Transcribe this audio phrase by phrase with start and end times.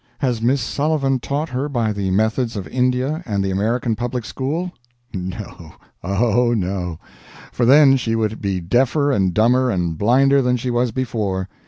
[0.17, 4.71] Has Miss Sullivan taught her by the methods of India and the American public school?
[5.13, 6.97] No, oh, no;
[7.51, 11.49] for then she would be deafer and dumber and blinder than she was before.